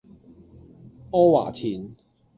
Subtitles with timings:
[1.11, 1.95] 阿華田